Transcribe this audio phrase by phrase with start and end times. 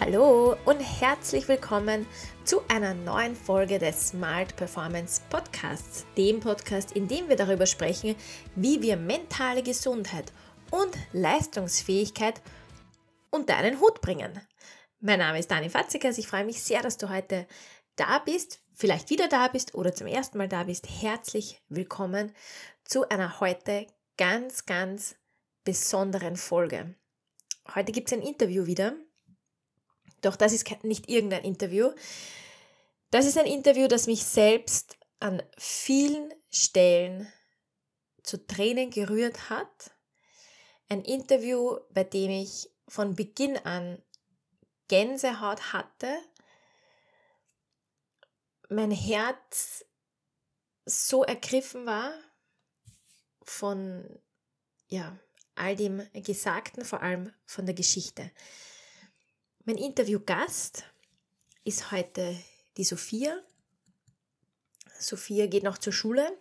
[0.00, 2.06] Hallo und herzlich willkommen
[2.44, 8.16] zu einer neuen Folge des Smart Performance Podcasts, dem Podcast, in dem wir darüber sprechen,
[8.56, 10.32] wie wir mentale Gesundheit
[10.70, 12.40] und Leistungsfähigkeit
[13.30, 14.40] unter einen Hut bringen.
[15.00, 16.16] Mein Name ist Dani Fatzikas.
[16.16, 17.46] Ich freue mich sehr, dass du heute
[17.96, 20.88] da bist, vielleicht wieder da bist oder zum ersten Mal da bist.
[21.02, 22.32] Herzlich willkommen
[22.82, 23.86] zu einer heute
[24.16, 25.16] ganz, ganz
[25.64, 26.94] besonderen Folge.
[27.74, 28.94] Heute gibt es ein Interview wieder
[30.22, 31.92] doch das ist nicht irgendein Interview.
[33.10, 37.30] Das ist ein Interview, das mich selbst an vielen Stellen
[38.22, 39.92] zu Tränen gerührt hat.
[40.88, 44.02] Ein Interview, bei dem ich von Beginn an
[44.88, 46.18] Gänsehaut hatte,
[48.68, 49.84] mein Herz
[50.84, 52.12] so ergriffen war
[53.42, 54.20] von
[54.88, 55.18] ja,
[55.54, 58.30] all dem Gesagten, vor allem von der Geschichte.
[59.64, 60.82] Mein Interviewgast
[61.62, 62.36] ist heute
[62.76, 63.40] die Sophia.
[64.98, 66.36] Sophia geht noch zur Schule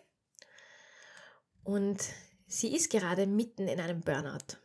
[1.63, 2.01] und
[2.47, 4.57] sie ist gerade mitten in einem Burnout.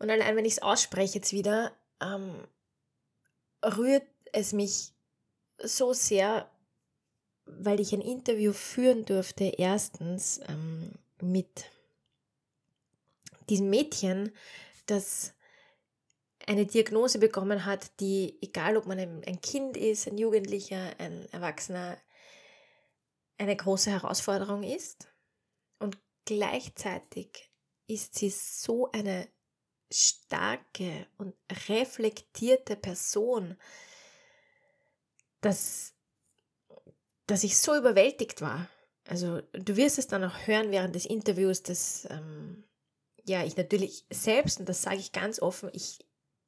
[0.00, 2.48] Und allein wenn ich es ausspreche jetzt wieder, ähm,
[3.64, 4.92] rührt es mich
[5.58, 6.50] so sehr,
[7.44, 11.66] weil ich ein Interview führen durfte, erstens ähm, mit
[13.48, 14.32] diesem Mädchen,
[14.86, 15.33] das
[16.46, 21.98] eine Diagnose bekommen hat, die, egal ob man ein Kind ist, ein Jugendlicher, ein Erwachsener,
[23.38, 25.08] eine große Herausforderung ist.
[25.78, 27.50] Und gleichzeitig
[27.86, 29.28] ist sie so eine
[29.92, 31.34] starke und
[31.68, 33.56] reflektierte Person,
[35.40, 35.94] dass,
[37.26, 38.68] dass ich so überwältigt war.
[39.06, 42.64] Also du wirst es dann auch hören während des Interviews, dass ähm,
[43.24, 45.98] ja ich natürlich selbst, und das sage ich ganz offen, ich,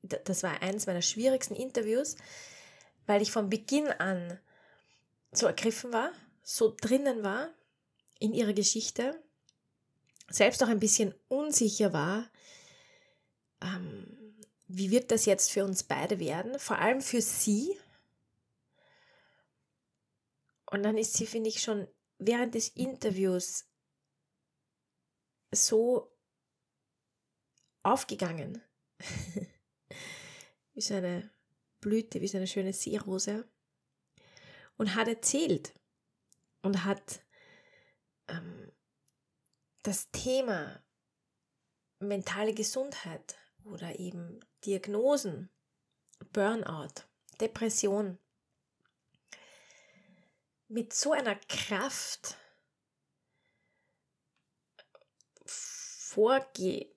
[0.09, 2.17] das war eines meiner schwierigsten Interviews,
[3.07, 4.39] weil ich von Beginn an
[5.33, 6.11] so ergriffen war,
[6.43, 7.51] so drinnen war
[8.19, 9.21] in ihrer Geschichte,
[10.29, 12.29] selbst auch ein bisschen unsicher war,
[13.61, 14.35] ähm,
[14.69, 17.79] wie wird das jetzt für uns beide werden, vor allem für sie.
[20.71, 21.87] Und dann ist sie, finde ich, schon
[22.19, 23.67] während des Interviews
[25.53, 26.11] so
[27.83, 28.63] aufgegangen.
[30.77, 31.29] wie so eine
[31.81, 33.49] Blüte, wie so eine schöne Seerose.
[34.77, 35.73] Und hat erzählt
[36.63, 37.21] und hat
[38.29, 38.71] ähm,
[39.83, 40.85] das Thema
[41.99, 45.49] mentale Gesundheit oder eben Diagnosen,
[46.33, 47.05] Burnout,
[47.41, 48.19] Depression
[50.69, 52.37] mit so einer Kraft
[55.47, 56.96] vorge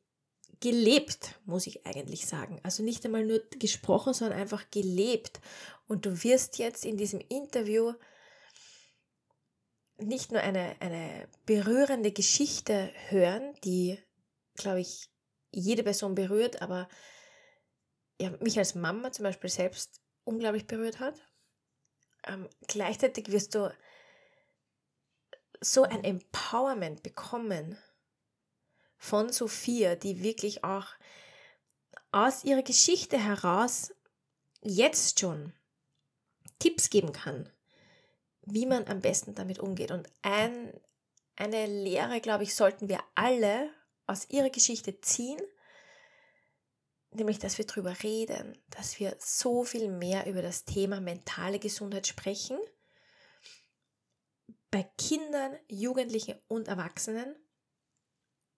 [0.60, 2.60] gelebt, muss ich eigentlich sagen.
[2.64, 5.40] Also nicht einmal nur gesprochen, sondern einfach gelebt.
[5.88, 7.94] Und du wirst jetzt in diesem Interview
[9.98, 14.00] nicht nur eine, eine berührende Geschichte hören, die,
[14.56, 15.10] glaube ich,
[15.52, 16.88] jede Person berührt, aber
[18.20, 21.16] ja, mich als Mama zum Beispiel selbst unglaublich berührt hat.
[22.28, 23.74] Ähm, gleichzeitig wirst du
[25.62, 27.78] so ein Empowerment bekommen
[29.00, 30.86] von Sophia, die wirklich auch
[32.12, 33.94] aus ihrer Geschichte heraus
[34.62, 35.54] jetzt schon
[36.60, 37.50] Tipps geben kann,
[38.42, 39.92] wie man am besten damit umgeht.
[39.92, 40.74] Und ein,
[41.38, 43.72] eine Lehre, glaube ich, sollten wir alle
[44.06, 45.40] aus ihrer Geschichte ziehen,
[47.12, 52.06] nämlich dass wir darüber reden, dass wir so viel mehr über das Thema mentale Gesundheit
[52.06, 52.60] sprechen,
[54.72, 57.36] bei Kindern, Jugendlichen und Erwachsenen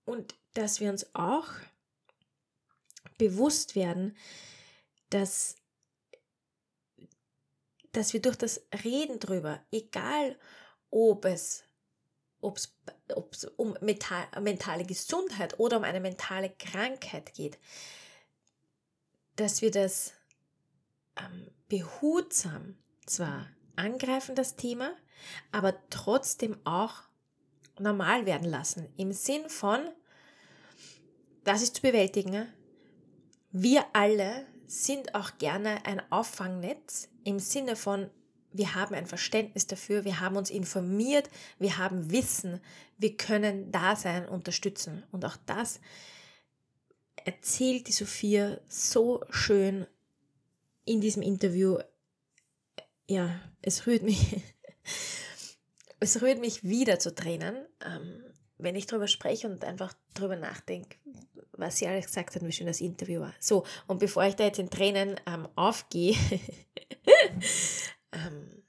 [0.06, 1.48] und dass wir uns auch
[3.18, 4.16] bewusst werden,
[5.10, 5.56] dass,
[7.92, 10.38] dass wir durch das Reden drüber, egal
[10.90, 11.64] ob es
[12.42, 17.60] ob es um mental, mentale Gesundheit oder um eine mentale Krankheit geht,
[19.36, 20.14] dass wir das
[21.18, 24.96] ähm, behutsam zwar angreifen, das Thema,
[25.52, 27.04] aber trotzdem auch
[27.80, 28.88] normal werden lassen.
[28.98, 29.82] Im Sinn von,
[31.44, 32.48] das ist zu bewältigen.
[33.52, 38.10] Wir alle sind auch gerne ein Auffangnetz im Sinne von,
[38.54, 41.30] wir haben ein Verständnis dafür, wir haben uns informiert,
[41.60, 42.60] wir haben Wissen,
[42.98, 45.04] wir können da sein, unterstützen.
[45.12, 45.80] Und auch das
[47.26, 49.88] erzählt die Sophia so schön
[50.86, 51.78] in diesem Interview.
[53.08, 54.42] Ja, es rührt mich
[56.02, 57.56] es rührt mich wieder zu Tränen,
[57.86, 58.24] ähm,
[58.58, 60.98] wenn ich darüber spreche und einfach darüber nachdenke,
[61.54, 63.34] was sie alles gesagt hat, wie schön das Interview war.
[63.40, 66.16] So, und bevor ich da jetzt in Tränen ähm, aufgehe,
[68.12, 68.64] ähm,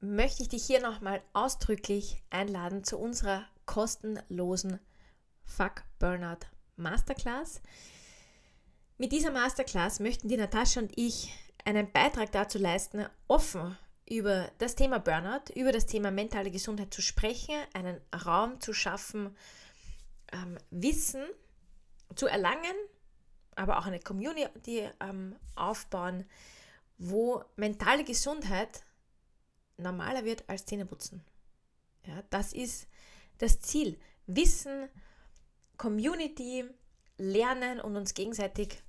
[0.00, 4.80] möchte ich dich hier nochmal ausdrücklich einladen zu unserer kostenlosen
[5.44, 6.46] Fuck Burnout
[6.76, 7.60] Masterclass.
[8.98, 11.32] Mit dieser Masterclass möchten die Natascha und ich
[11.64, 13.76] einen Beitrag dazu leisten, offen
[14.10, 19.36] über das Thema Burnout, über das Thema mentale Gesundheit zu sprechen, einen Raum zu schaffen,
[20.32, 21.24] ähm, Wissen
[22.16, 22.74] zu erlangen,
[23.54, 26.24] aber auch eine Community ähm, aufbauen,
[26.98, 28.82] wo mentale Gesundheit
[29.76, 31.24] normaler wird als Zähneputzen.
[32.04, 32.88] Ja, das ist
[33.38, 33.96] das Ziel.
[34.26, 34.88] Wissen,
[35.76, 36.64] Community,
[37.16, 38.82] lernen und uns gegenseitig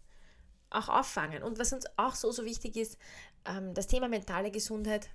[0.71, 1.44] auch auffangen.
[1.44, 2.97] Und was uns auch so, so wichtig ist,
[3.45, 5.09] ähm, das Thema mentale Gesundheit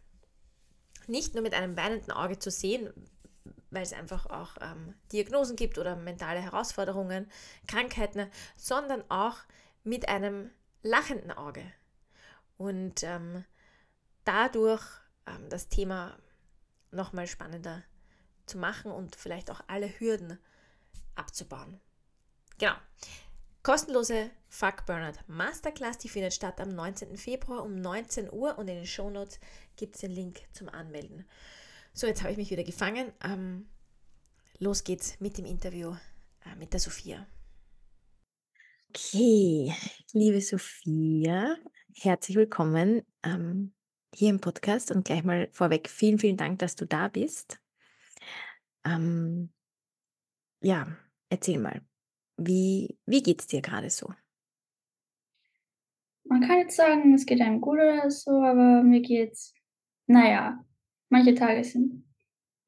[1.07, 2.93] nicht nur mit einem weinenden Auge zu sehen,
[3.71, 7.31] weil es einfach auch ähm, Diagnosen gibt oder mentale Herausforderungen,
[7.67, 9.37] Krankheiten, sondern auch
[9.85, 10.51] mit einem
[10.83, 11.63] lachenden Auge.
[12.57, 13.45] Und ähm,
[14.25, 14.83] dadurch
[15.27, 16.17] ähm, das Thema
[16.91, 17.83] nochmal spannender
[18.47, 20.39] zu machen und vielleicht auch alle Hürden
[21.15, 21.81] abzubauen.
[22.59, 22.75] Genau.
[23.67, 27.17] Kostenlose Fuck Burnout Masterclass, die findet statt am 19.
[27.17, 29.41] Februar um 19 Uhr und in den Shownotes
[29.75, 31.25] gibt es den Link zum Anmelden.
[31.93, 33.13] So, jetzt habe ich mich wieder gefangen.
[33.25, 33.67] Ähm,
[34.61, 35.97] los geht's mit dem Interview
[36.45, 37.27] äh, mit der Sophia.
[38.91, 39.75] Okay,
[40.13, 41.57] liebe Sophia,
[41.93, 43.75] herzlich willkommen ähm,
[44.15, 47.59] hier im Podcast und gleich mal vorweg vielen, vielen Dank, dass du da bist.
[48.85, 49.53] Ähm,
[50.61, 50.87] ja,
[51.31, 51.83] erzähl mal,
[52.37, 54.13] wie, wie geht es dir gerade so?
[56.25, 59.55] Man kann jetzt sagen, es geht einem gut oder so, aber mir geht's,
[60.07, 60.65] naja,
[61.09, 62.05] manche Tage sind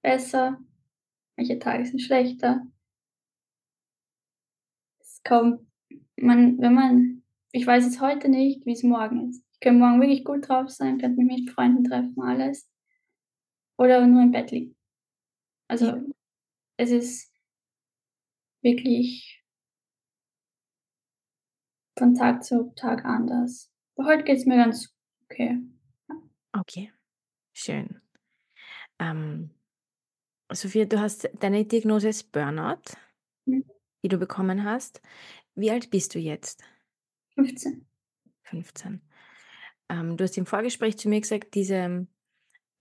[0.00, 0.59] besser,
[1.37, 2.67] manche Tage sind schlechter.
[5.00, 5.67] Es kommt,
[6.17, 9.44] man, wenn man, ich weiß jetzt heute nicht, wie es morgen ist.
[9.55, 12.70] Ich könnte morgen wirklich gut drauf sein, könnte mich mit Freunden treffen, alles.
[13.76, 14.76] Oder nur im Bett liegen.
[15.67, 16.03] Also, ja.
[16.76, 17.32] es ist
[18.62, 19.38] wirklich
[21.99, 23.71] von Tag zu Tag anders.
[23.97, 25.59] Aber heute geht es mir ganz okay.
[26.53, 26.93] Okay,
[27.53, 28.00] schön.
[28.99, 29.50] Ähm,
[30.50, 32.83] Sophia, du hast deine Diagnose ist Burnout,
[33.45, 33.65] mhm.
[34.03, 35.03] die du bekommen hast.
[35.55, 36.62] Wie alt bist du jetzt?
[37.35, 37.87] 15.
[38.44, 39.03] 15.
[39.91, 42.06] Ähm, du hast im Vorgespräch zu mir gesagt, diese,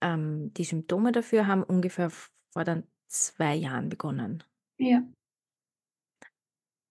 [0.00, 4.42] ähm, die Symptome dafür haben ungefähr vor dann zwei Jahren begonnen.
[4.78, 5.02] Ja.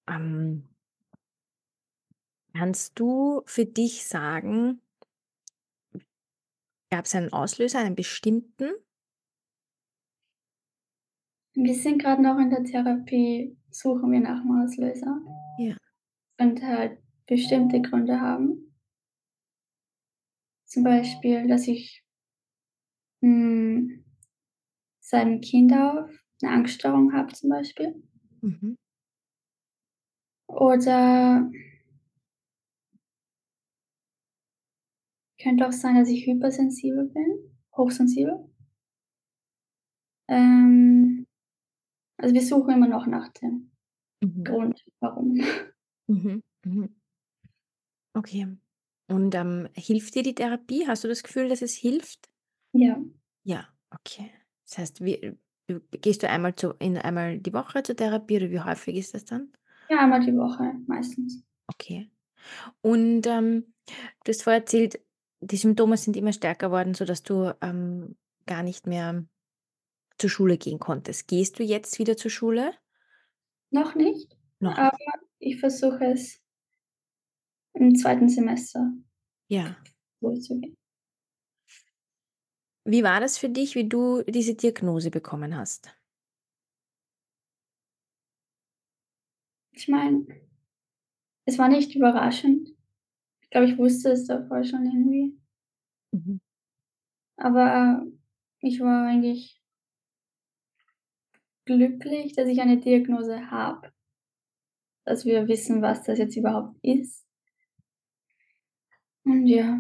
[0.07, 0.67] Ähm,
[2.57, 4.81] kannst du für dich sagen,
[6.89, 8.71] gab es einen Auslöser, einen bestimmten?
[11.53, 15.21] Wir sind gerade noch in der Therapie, suchen wir nach einem Auslöser.
[15.59, 15.75] Ja.
[16.39, 18.75] Und halt bestimmte Gründe haben.
[20.65, 22.03] Zum Beispiel, dass ich
[23.21, 24.05] mh, hm,
[24.99, 26.09] seit Kind auf
[26.41, 28.03] eine Angststörung habe zum Beispiel.
[28.41, 28.77] Mhm.
[30.47, 31.49] Oder
[35.47, 38.49] könnte auch sein, dass ich hypersensibel bin, hochsensibel.
[40.27, 41.25] Ähm,
[42.17, 43.71] also wir suchen immer noch nach dem
[44.21, 44.43] mhm.
[44.43, 45.39] Grund, warum.
[46.07, 46.43] Mhm.
[46.65, 46.95] Mhm.
[48.13, 48.57] Okay.
[49.09, 50.85] Und ähm, hilft dir die Therapie?
[50.85, 52.29] Hast du das Gefühl, dass es hilft?
[52.73, 53.01] Ja.
[53.43, 54.31] Ja, okay.
[54.65, 55.37] Das heißt, wie,
[55.91, 59.23] gehst du einmal, zu, in, einmal die Woche zur Therapie oder wie häufig ist das
[59.23, 59.53] dann?
[59.89, 61.41] Ja, einmal die Woche meistens.
[61.67, 62.09] Okay.
[62.81, 63.73] Und ähm,
[64.25, 64.99] du hast vorher erzählt,
[65.41, 69.25] die Symptome sind immer stärker geworden, sodass du ähm, gar nicht mehr
[70.17, 71.27] zur Schule gehen konntest.
[71.27, 72.73] Gehst du jetzt wieder zur Schule?
[73.71, 74.97] Noch nicht, Noch aber
[75.39, 76.41] ich versuche es
[77.73, 78.91] im zweiten Semester
[79.49, 79.77] Ja.
[80.21, 80.75] durchzugehen.
[82.85, 85.95] Wie war das für dich, wie du diese Diagnose bekommen hast?
[89.71, 90.25] Ich meine,
[91.45, 92.76] es war nicht überraschend.
[93.47, 95.39] Ich glaube, ich wusste es davor schon irgendwie.
[96.11, 96.41] Mhm.
[97.37, 98.05] Aber
[98.59, 99.61] ich war eigentlich
[101.63, 103.93] glücklich, dass ich eine Diagnose habe,
[105.05, 107.25] dass wir wissen, was das jetzt überhaupt ist.
[109.23, 109.79] Und ja.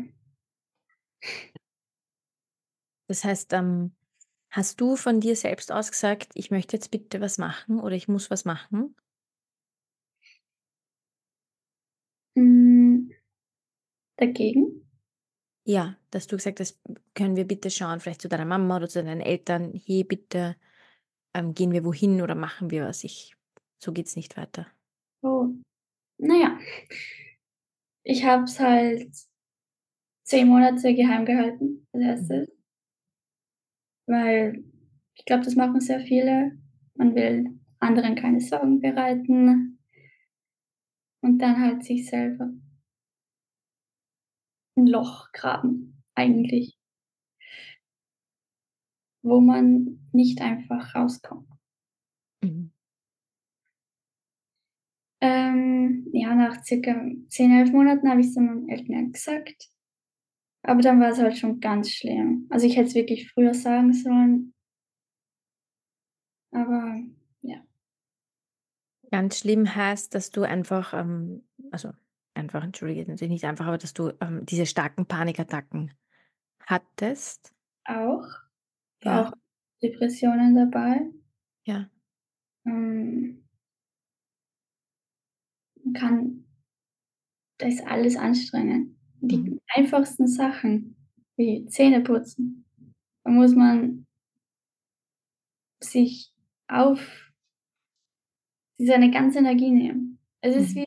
[3.07, 3.91] Das heißt, ähm,
[4.49, 8.07] hast du von dir selbst aus gesagt, ich möchte jetzt bitte was machen oder ich
[8.07, 8.95] muss was machen?
[12.35, 12.66] Hm,
[14.17, 14.83] dagegen?
[15.65, 16.79] Ja, dass du gesagt hast,
[17.13, 20.55] können wir bitte schauen, vielleicht zu deiner Mama oder zu deinen Eltern, hier bitte
[21.33, 23.03] ähm, gehen wir wohin oder machen wir was?
[23.03, 23.35] Ich,
[23.79, 24.67] so geht es nicht weiter.
[25.21, 25.49] Oh,
[26.17, 26.59] na ja.
[28.03, 29.11] Ich habe es halt
[30.23, 32.31] 10 Monate geheim gehalten als Mhm.
[32.31, 32.51] 1.
[34.07, 34.63] Weil
[35.15, 36.57] ich glaube, das machen sehr viele.
[36.95, 39.79] Man will anderen keine Sorgen bereiten
[41.21, 42.49] und dann halt sich selber
[44.77, 46.73] 'n Loch graben eigentlich.
[49.23, 51.47] Wo man nicht einfach rauskommt.
[52.43, 52.71] Mhm.
[55.21, 56.95] Ähm, ja, nach circa
[57.29, 59.67] 10, 11 Monaten habe ich's dann meinen Eltern gesagt.
[60.63, 62.47] Aber dann war's halt schon ganz schlimm.
[62.49, 64.53] Also, ich hätte es wirklich früher sagen sollen.
[66.53, 67.01] Aber
[67.41, 67.67] ja.
[69.11, 71.91] Ganz schlimm heißt, dass du einfach, ähm also,
[72.37, 75.93] einfach, entschuldige, natürlich nicht einfach, aber dass du, ähm, diese starken Panikattacken
[76.65, 77.53] hattest?
[77.85, 78.25] Auch.
[79.03, 79.29] Ja.
[79.29, 79.33] auch
[79.83, 81.01] Depressionen dabei.
[81.65, 81.89] Ja.
[82.65, 83.43] Ähm
[85.83, 86.43] man kann
[87.59, 88.95] da ist alles anstrengend.
[89.21, 89.51] Mhm.
[89.51, 90.95] Die einfachsten Sachen
[91.37, 92.65] wie Zähneputzen,
[93.23, 94.05] da muss man
[95.81, 96.31] sich
[96.67, 96.99] auf
[98.79, 100.19] seine ganze Energie nehmen.
[100.41, 100.75] Es ist Mhm.
[100.75, 100.85] wie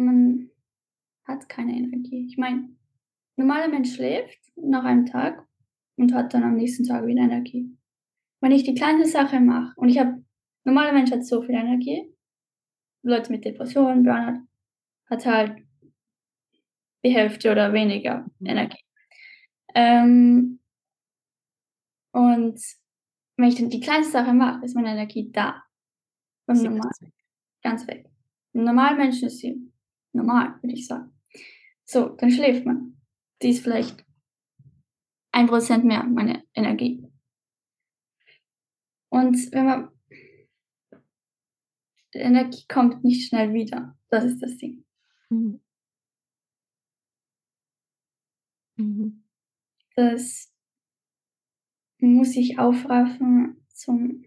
[0.00, 0.50] man
[1.24, 2.26] hat keine Energie.
[2.28, 2.68] Ich meine,
[3.36, 5.46] normaler Mensch schläft nach einem Tag
[5.96, 7.76] und hat dann am nächsten Tag wieder Energie.
[8.40, 10.22] Wenn ich die kleinste Sache mache und ich habe
[10.64, 12.12] normaler Mensch hat so viel Energie.
[13.02, 14.46] Leute mit Depressionen, Burnout
[15.08, 15.58] hat halt
[17.04, 18.46] die Hälfte oder weniger Mhm.
[18.46, 18.84] Energie.
[19.74, 20.60] Ähm
[22.12, 22.60] und
[23.36, 25.62] wenn ich dann die kleinste Sache mache, ist meine Energie da.
[26.52, 26.90] Sie normal
[27.62, 28.08] ganz weg.
[28.52, 29.70] Beim normalen Menschen ist sie
[30.16, 31.12] normal, würde ich sagen.
[31.84, 33.00] So, dann schläft man.
[33.42, 34.04] Die ist vielleicht
[35.32, 37.06] 1 % mehr meine Energie.
[39.08, 39.90] Und wenn man
[42.14, 43.96] die Energie kommt nicht schnell wieder.
[44.08, 44.84] Das ist das Ding.
[45.28, 45.60] Mhm.
[48.76, 49.24] Mhm.
[49.94, 50.52] Das
[51.98, 54.24] muss ich aufraffen zum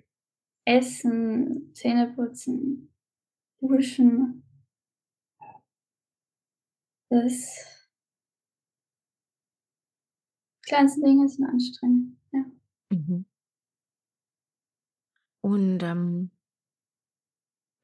[0.65, 2.93] Essen, Zähneputzen,
[3.60, 4.43] Duschen.
[7.11, 7.55] Das
[10.67, 12.45] kleinsten Dinge sind anstrengend, ja.
[12.91, 13.25] Mhm.
[15.43, 16.31] Und, ähm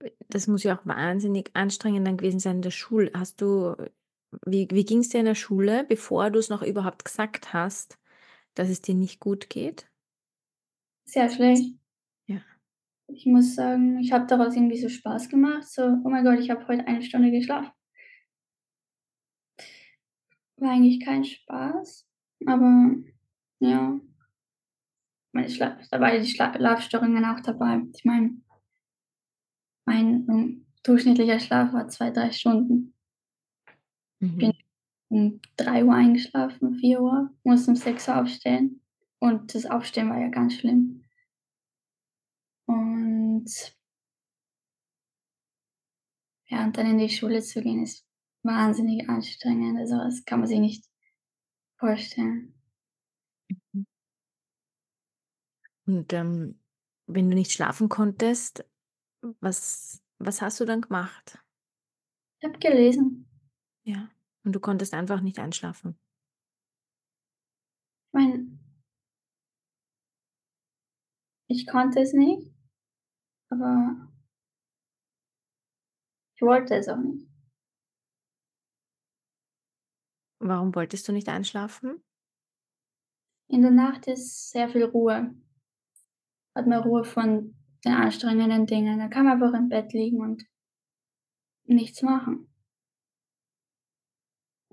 [0.01, 3.11] äh, das muss ja auch wahnsinnig anstrengend dann gewesen sein in der Schule.
[3.13, 3.75] Hast du
[4.45, 7.97] wie wie ging's dir in der Schule, bevor du's noch überhaupt gesagt hast,
[8.55, 9.89] dass es dir nicht gut geht?
[11.07, 11.75] Sehr schlecht.
[12.27, 12.41] Ja.
[13.07, 16.51] Ich muss sagen, ich habe daraus irgendwie so Spaß gemacht, so: „Oh mein Gott, ich
[16.51, 17.71] habe heute 1 Stunde geschlafen.“
[20.59, 22.05] War eigentlich kein Spaß,
[22.45, 22.95] aber
[23.59, 23.99] ja.
[25.35, 27.81] Meine Schla da war ja die Schla Schlafstörungen auch dabei.
[27.93, 28.35] Ich meine
[29.87, 32.93] mein, hm, durchschnittlicher Schlaf war 2, 3 Stunden.
[34.39, 34.53] Bin Mhm.
[35.09, 38.81] um 3:00 eingeschlafen, 4:00, musste um 6:00 aufstehen
[39.19, 41.03] und das Aufstehen war ja ganz schlimm.
[42.69, 43.75] Und
[46.47, 48.04] ja, und dann in die Schule zu gehen, ist
[48.45, 49.77] wahnsinnig anstrengend.
[49.79, 50.85] Also, das kann man sich nicht
[51.77, 52.53] vorstellen.
[53.73, 53.85] Mhm.
[55.87, 56.59] Und, ähm,
[57.07, 58.65] wenn du nicht schlafen konntest,
[59.39, 61.39] was was hast du dann gemacht?
[62.39, 63.27] Ich habe gelesen.
[63.83, 64.09] Ja,
[64.43, 65.97] und du konntest einfach nicht einschlafen?
[68.13, 68.59] Mein
[71.47, 72.51] ich konnte es nicht,
[73.49, 74.11] aber
[76.35, 77.27] ich wollte es auch nicht.
[80.47, 82.03] Warum wolltest du nicht einschlafen?
[83.47, 85.33] In der Nacht ist sehr viel Ruhe.
[86.53, 88.99] Hat man Ruhe von den anstrengenden Dingen.
[88.99, 90.45] Da kann man einfach im Bett liegen und
[91.63, 92.47] nichts machen.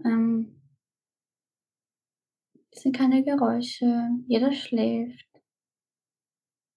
[0.05, 0.61] Ähm
[2.71, 5.26] es sind keine Geräusche, jeder schläft.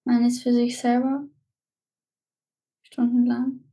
[0.05, 1.27] Man ist für sich selber
[2.81, 3.65] stundenlang.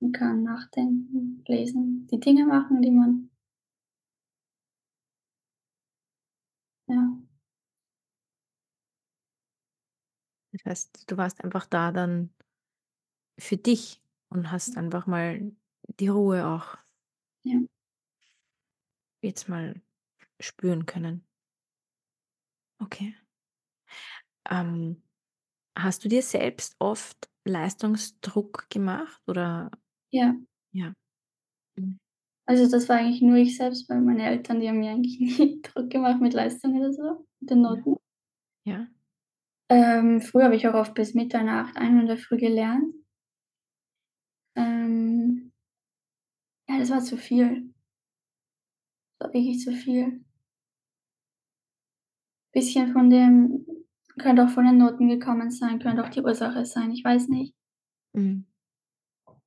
[0.00, 3.29] Man kann nachdenken, lesen, die Dinge machen, die man
[6.90, 7.20] Ja.
[10.52, 12.30] Das heißt, du warst einfach da dann
[13.38, 15.52] für dich und hast einfach mal
[15.98, 16.76] die Ruhe auch
[17.44, 17.60] Ja.
[19.24, 19.80] jetzt mal
[20.40, 21.24] spüren können.
[22.82, 23.14] Okay.
[24.48, 25.02] Ähm,
[25.76, 29.70] hast du dir selbst oft Leistungsdruck gemacht oder
[30.12, 30.34] Ja.
[30.72, 30.94] ja.
[32.50, 35.62] Also, das war eigentlich nur ich selbst, weil meine Eltern, die haben mir eigentlich nie
[35.62, 37.60] Druck gemacht mit Leistung oder so, mit den.
[37.60, 37.94] Noten.
[38.64, 38.88] Ja.
[39.68, 42.92] Ähm, früher habe ich auch oft bis Mitternacht, ein Uhr in der Früh gelernt.
[44.56, 45.52] Ähm
[46.68, 47.72] ja, das war zu viel.
[49.20, 50.24] Das war wirklich zu viel.
[52.50, 53.64] Bisschen von dem
[54.18, 57.54] könnte auch von den Noten gekommen sein, könnte auch die Ursache sein, ich weiß nicht.
[58.12, 58.44] Mhm.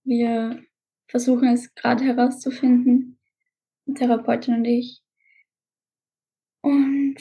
[0.06, 0.64] Wir
[1.14, 3.20] versuchen es grad herauszufinden,
[3.86, 5.02] die Therapeutin und ich.
[6.64, 7.20] Und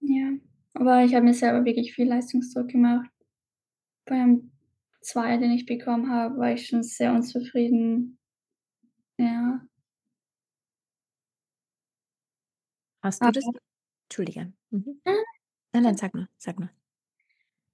[0.00, 0.32] ja,
[0.74, 3.08] aber ich habe mir selber wirklich viel Leistungsdruck gemacht.
[4.06, 4.52] Beim
[5.00, 8.18] 2, den ich bekommen habe, war ich schon sehr unzufrieden.
[9.18, 9.60] Ja.
[13.02, 13.58] Hast du das Aber
[14.08, 14.52] Entschuldige.
[14.70, 15.00] Mhm.
[15.06, 15.24] Mhm.
[15.72, 16.70] Nein, nein, sag nur, sag nur.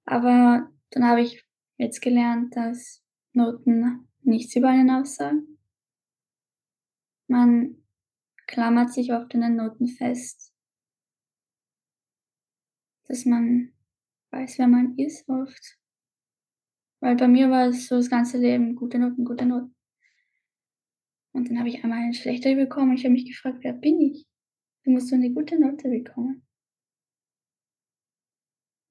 [0.05, 1.43] Aber dann habe ich
[1.77, 5.57] jetzt gelernt, dass Noten nichts über einen aussagen.
[7.29, 7.75] Man
[8.47, 10.33] klammert sich oft an den Noten fest.
[13.09, 13.71] Dass man
[14.31, 15.75] weiß, wer man ist oft.
[17.03, 19.73] Weil bei mir war es so das ganze Leben gute Noten, gute Noten.
[21.35, 22.93] Und dann habe ich einmal eine schlechte bekommen.
[22.95, 24.25] Ich habe mich gefragt: „Wer bin ich?
[24.85, 26.43] Du musst doch 'ne gute Note bekommen.“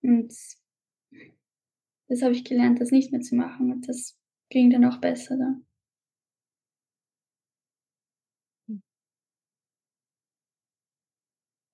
[0.05, 0.33] Und
[2.09, 4.13] das habe ich gelernt, das nicht mehr zu machen und das
[4.51, 5.65] ging dann auch besser dann.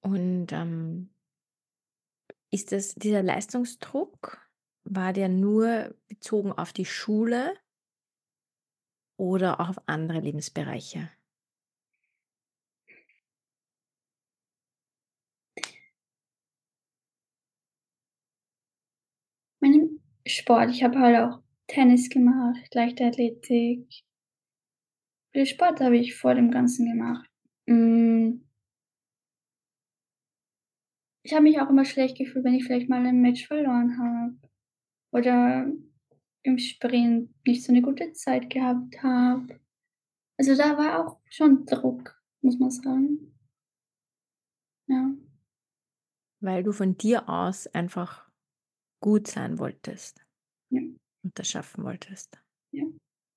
[0.05, 1.09] Und, ähm
[2.55, 4.39] ist das dieser Leistungsdruck
[4.85, 7.55] war der nur bezogen auf die Schule
[9.21, 11.09] oder auch auf andere Lebensbereiche?
[19.63, 21.41] Meinem Sport, ich habe halt auch
[21.73, 24.03] Tennis gemacht, Leichtathletik.
[25.35, 27.27] Viel Sport habe ich vor dem Ganzen gemacht.
[27.67, 28.43] Hm
[31.25, 34.35] ich habe mich auch immer schlecht gefühlt, wenn ich vielleicht mal 'n Match verloren habe
[35.13, 35.73] oder
[36.45, 39.61] im Sprint nicht so 'ne gute Zeit gehabt habe.
[40.39, 43.35] Also, da war auch schon Druck, muss man sagen.
[44.89, 45.13] Ja.
[46.43, 48.29] Weil du von dir aus einfach
[49.01, 50.25] gut sein wolltest
[50.71, 50.81] Ja.
[51.25, 52.39] Und das schaffen wolltest.
[52.73, 52.93] Ja.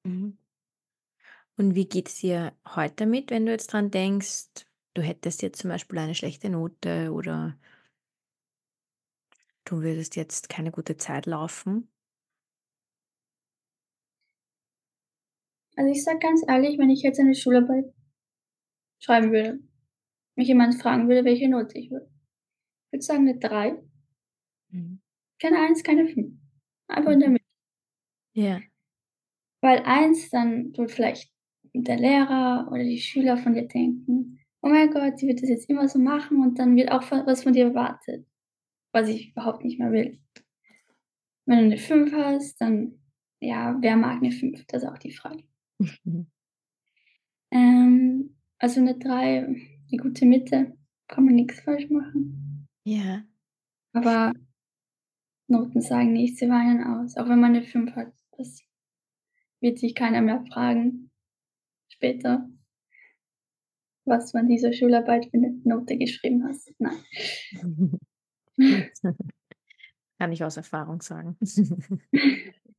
[0.06, 0.38] Mhm.
[1.58, 5.70] Und wie geht's dir heute damit, wenn du jetzt dran denkst, du hättest jetzt zum
[5.70, 7.56] Beispiel eine schlechte Note oder
[9.68, 11.88] du würdest jetzt keine gute Zeit laufen?
[15.78, 17.86] Also, ich sage ganz ehrlich, wenn ich jetzt eine Schularbeit
[19.02, 19.60] schreiben würde,
[20.36, 22.10] mich jemand fragen würde, welche Note ich würde
[22.92, 23.84] würde sagen 'ne 3.
[24.72, 25.00] Mhm.
[25.42, 26.34] Keine 1, keine 5.
[26.88, 27.32] Einfach in der Mhm.
[27.32, 27.45] Mitte.
[28.36, 28.60] Ja.
[29.62, 31.32] Weil 1, dann tut vielleicht
[31.74, 35.70] der Lehrer oder die Schüler von dir denken: „Oh mein Gott, sie wird das jetzt
[35.70, 38.28] immer so machen“, und dann wird auch was von dir erwartet,
[38.94, 40.20] was ich überhaupt nicht mehr will.
[41.48, 43.00] Wenn du 'ne 5 hast, dann
[43.40, 44.66] ja, wer mag 'ne 5?
[44.68, 45.44] Das ist auch die Frage.
[45.80, 46.28] Mhm.
[47.52, 49.42] Ähm, also 'ne 3,
[49.92, 52.68] 'ne gute Mitte, kann man nix falsch machen.
[52.86, 53.24] Ja.
[53.94, 54.34] Aber
[55.50, 58.12] Noten sagen nichts über einen aus, auch wenn man 'ne 5 hat.
[58.38, 58.60] Das
[59.62, 61.12] wird dich keiner mehr fragen
[61.90, 62.50] später
[64.08, 66.72] was du an dieser Schularbeit für 'ne Note geschrieben hast.
[66.80, 66.94] Nein.
[70.20, 71.38] Kann ich aus Erfahrung sagen.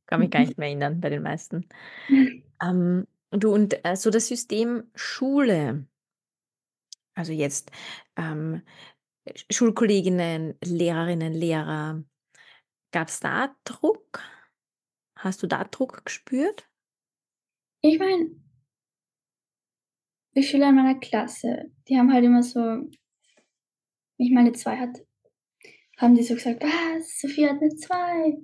[0.07, 1.67] Kann mich gar nicht mehr erinnern bei den meisten.
[2.61, 5.87] Ähm, du und, äh, so das System Schule
[7.17, 7.71] also jetzt,
[8.15, 8.61] ähm,
[9.35, 12.03] Sch Schulkolleginnen, Lehrerinnen, Lehrer,
[12.91, 14.06] gab's da Druck?
[15.27, 16.67] Hast du da Druck gespürt?
[17.83, 18.29] Ich meine
[20.35, 22.87] die Schüler in meiner Klasse, die haben halt immer so
[24.19, 25.05] ich mal 'ne 2 hatte,
[25.97, 28.37] haben die so gesagt: „Was, Sophia hat 'ne 2.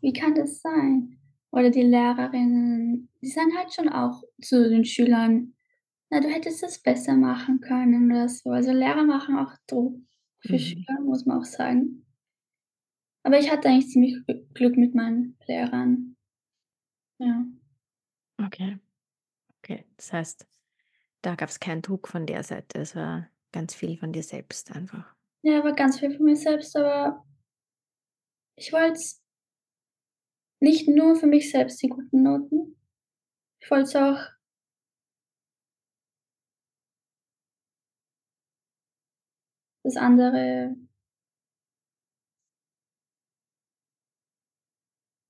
[0.00, 1.18] Wie kann das sein?“
[1.52, 5.54] Oder die Lehrerinnen, die sagen halt schon auch zu den Schülern:
[6.10, 8.50] „Na, du hättest das besser machen können“, oder so.
[8.50, 9.96] Also, Lehrer machen auch Druck
[10.40, 10.58] für Mhm.
[10.58, 12.04] Schüler, muss man auch sagen.
[13.24, 16.11] Aber ich hatte eigentlich ziemlich Gl Glück mit meinen Lehrern.
[17.22, 17.44] Ja.
[18.44, 18.78] Okay.
[19.58, 20.46] Okay, das heißt,
[21.22, 22.80] da gab's keinen Druck von der Seite.
[22.80, 25.14] Es war ganz viel von dir selbst einfach.
[25.42, 27.24] Ja, war ganz viel von mir selbst, aber
[28.56, 29.18] ich wollte es
[30.60, 32.76] nicht nur für mich selbst die guten Noten.
[33.60, 34.32] Ich wollte es auch
[39.84, 40.76] dass andere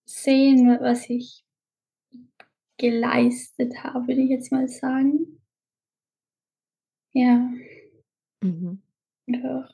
[0.06, 1.42] sehen, wa was ich
[2.82, 5.40] geleistet habe, würde ich jetzt mal sagen.
[7.14, 7.50] Ja.
[8.42, 8.82] Mhm.
[9.28, 9.72] Einfach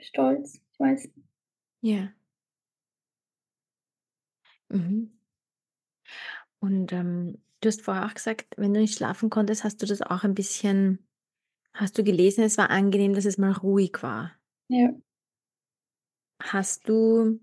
[0.00, 1.08] stolz, ich weiß.
[1.82, 2.12] Ja.
[4.70, 5.08] Mhm.
[6.62, 10.02] Und, ähm, du hast vorher auch gesagt, wenn du nicht schlafen konntest, hast du das
[10.02, 11.04] auch ein bisschen
[11.74, 14.32] hast du gelesen, es war angenehm, dass es mal ruhig war.
[14.68, 14.90] Ja.
[16.40, 17.40] Hast du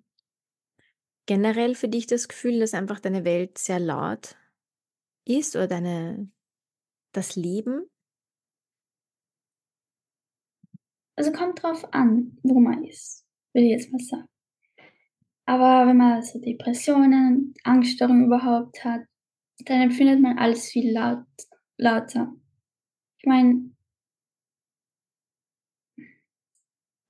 [1.25, 4.35] generell für dich das Gefühl, dass einfach deine Welt sehr laut
[5.25, 6.29] ist oder deine
[7.13, 7.89] das Leben?
[11.17, 14.27] Also, kommt drauf an, wo man ist, würde ich jetzt mal sagen.
[15.45, 19.01] Aber wenn man so Depressionen, Angststörungen überhaupt hat,
[19.65, 21.25] dann empfindet man alles viel laut
[21.77, 22.33] lauter.
[23.19, 23.71] Ich meine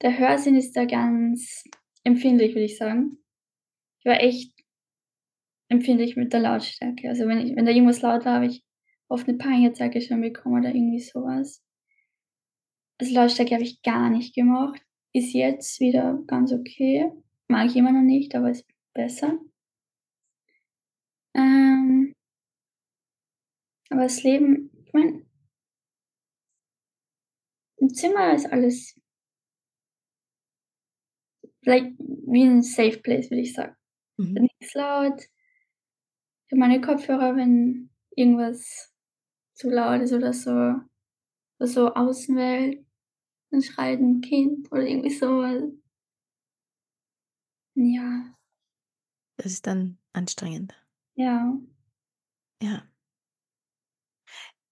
[0.01, 1.63] der Hörsinn ist da ganz
[2.03, 3.17] empfindlich, würde ich sagen.
[4.05, 4.51] Ich war echt
[5.71, 7.09] empfindlich mit der Lautstärke.
[7.09, 8.63] Also, wenn ich wenn da irgendwas laut war, habe ich
[9.09, 11.57] oft 'ne Panikattacke schon bekommen oder irgendwie so was.
[12.99, 14.81] Also, Lautstärke habe ich gar nicht gemocht.
[15.13, 17.11] Ist jetzt wieder ganz okay.
[17.47, 19.37] Mag ich immer noch nicht, aber ist besser.
[21.35, 22.15] Ähm
[23.91, 25.25] aber das Leben ich meine
[27.79, 28.95] im Zimmer ist alles
[31.63, 31.93] like
[32.27, 33.75] wie 'n Safe Place, würde ich sagen.
[34.19, 34.45] Mhm.
[34.59, 35.27] Nix laut.
[36.49, 38.93] Ich habe meine Kopfhörer, wenn irgendwas
[39.55, 40.97] zu laut ist oder so oder
[41.67, 42.85] so Außenwelt,
[43.51, 45.63] dann schreit 'n Kind oder irgendwie so was.
[47.75, 48.35] Ja.
[49.39, 50.73] Das ist dann anstrengend.
[51.17, 51.57] Ja.
[52.61, 52.87] Ja.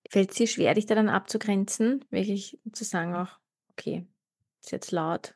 [0.10, 2.04] Fällt's dir schwer, dich da dann abzugrenzen?
[2.10, 3.40] Wirklich zu sagen auch:
[3.72, 4.06] „Okay,
[4.62, 5.36] ist jetzt laut.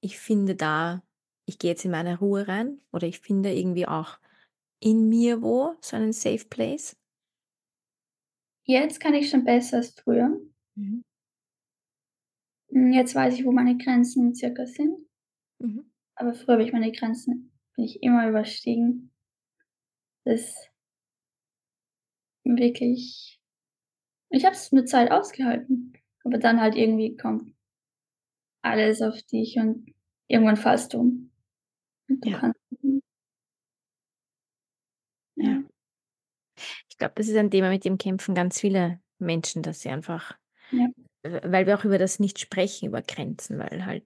[0.00, 1.02] Ich finde da
[1.46, 4.18] ich gehe jetzt in meine Ruhe rein“, oder ich finde irgendwie auch
[4.80, 6.96] in mir wo, so einen Safe Place?
[8.68, 10.40] Jetzt kann ich schon besser als früher.
[10.74, 11.04] Mhm.
[12.70, 14.98] Hm, jetzt weiß ich, wo meine Grenzen circa sind.
[15.60, 15.86] Mhm.
[16.18, 19.10] Aber früher habe ich meine Grenzen bin ich immer überstiegen.
[20.26, 20.68] Das
[22.44, 23.40] wirklich
[24.30, 27.54] ich habe es 'ne Zeit ausgehalten, aber dann halt irgendwie kommt
[28.64, 29.86] alles auf dich und
[30.28, 31.25] irgendwann fallst du um.
[32.08, 32.52] Du Ja.
[35.36, 35.66] Ja.
[36.90, 40.36] Ich glaube, das ist ein Thema, mit dem kämpfen ganz viele Menschen, dass sie einfach
[40.72, 40.88] Ja.
[41.24, 44.04] weil wir auch über das nicht sprechen, über Grenzen, weil halt,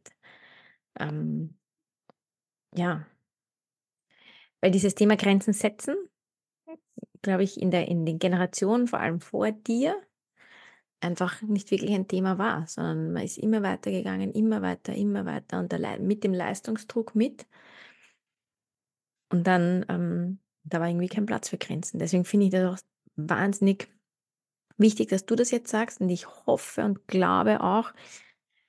[1.00, 1.56] ähm
[2.76, 3.10] ja
[4.62, 5.94] weil dieses Thema Grenzen setzen,
[7.22, 9.96] glaube ich, in der in den Generationen, vor allem vor dir,
[11.00, 15.60] einfach nicht wirklich ein Thema war, sondern man ist immer weitergegangen, immer weiter, immer weiter
[15.60, 15.72] und
[16.06, 17.46] mit dem Leistungsdruck mit.
[19.30, 21.98] Und dann, ähm da war irgendwie kein Platz für Grenzen.
[21.98, 22.84] Deswegen finde ich das auch
[23.16, 23.88] wahnsinnig
[24.76, 27.92] wichtig, dass du das jetzt sagst und ich hoffe und glaube auch,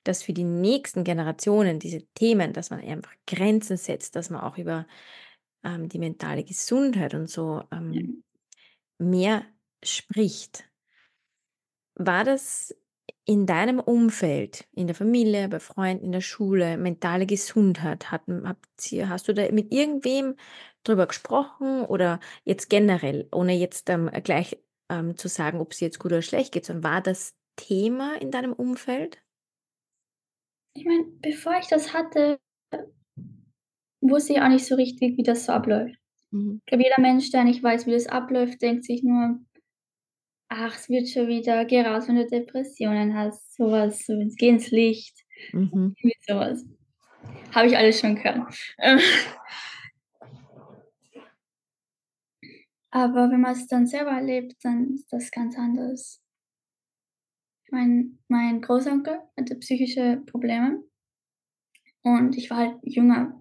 [0.04, 4.58] dass für die nächsten Generationen diese Themen, dass man einfach Grenzen setzt, dass man auch
[4.58, 4.86] über,
[5.64, 8.24] ähm, die mentale Gesundheit und so, ähm,
[8.98, 9.44] mehr
[9.84, 10.64] spricht.
[11.96, 12.74] War das
[13.24, 18.06] in deinem Umfeld, in der Familie, bei Freunden, in der Schule, mentale Gesundheit,
[18.90, 20.34] ihr hast du da mit irgendwem
[20.84, 24.58] drüber gesprochen oder jetzt generell, ohne jetzt, ähm, gleich,
[24.90, 28.30] ähm, zu sagen, ob's dir jetzt gut oder schlecht geht, sondern war das Thema in
[28.30, 29.22] deinem Umfeld?
[30.74, 32.38] Ich meine, bevor ich das hatte,
[34.00, 35.96] wusste ich auch nicht so richtig, wie das so abläuft.
[36.30, 36.60] Mhm.
[36.64, 39.38] Ich glaube, jeder Mensch, der nicht weiß, wie das abläuft, denkt sich nur:
[40.54, 41.64] „Ach, es wird schon wieder.
[41.64, 45.94] Geh raus, wenn du Depressionen hast“, so was, so „Geh ins Licht“, Mhm.
[45.96, 46.64] irgendwie so was.
[47.54, 48.54] Habe ich alles schon gehört.
[48.78, 48.98] Ähm
[52.90, 56.20] aber wenn man's dann selber erlebt, dann ist das ganz anders.
[57.64, 60.82] Ich meine, mein Großonkel hatte psychische Probleme
[62.02, 63.40] und ich war halt jünger.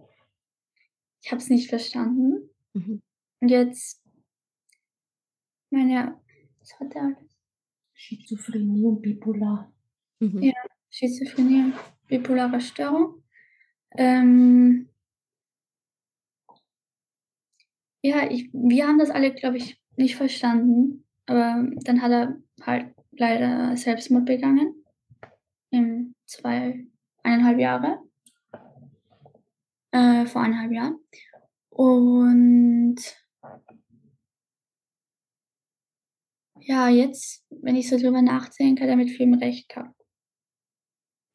[1.21, 2.49] Ich habe es nicht verstanden.
[2.73, 3.01] Mhm.
[3.41, 4.01] Und jetzt
[5.71, 6.20] meine,
[6.71, 7.37] was hat er alles?
[7.93, 9.71] Schizophrenie und bipolar.
[10.19, 10.41] Mhm.
[10.41, 10.53] Ja,
[10.89, 11.75] Schizophrenie und
[12.07, 13.23] bipolare Störung.
[13.95, 14.89] Ähm
[18.01, 22.93] ja, ich wir haben das alle, glaube ich, nicht verstanden, aber dann hat er halt
[23.11, 24.83] leider Selbstmord begangen
[25.69, 26.87] im 2
[27.23, 27.99] 1,5 Jahre.
[29.91, 30.99] Äh, vor 1,5 Jahren.
[31.69, 32.99] Und
[36.61, 39.95] ja, jetzt, wenn ich so drüber nachdenke, hat er mit vielem recht gehabt.